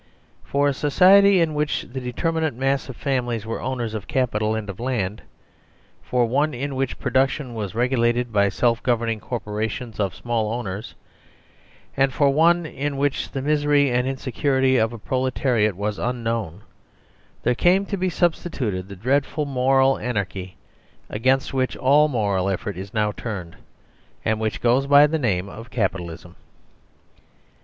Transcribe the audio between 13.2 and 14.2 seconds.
the misery and